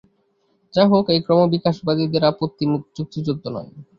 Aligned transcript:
যাহা 0.73 0.89
হউক, 0.91 1.05
এই 1.13 1.21
ক্রমবিকাশবাদীদের 1.25 2.23
আপত্তি 2.31 2.63
যুক্তিযুক্ত 2.97 3.45
নয়। 3.55 3.69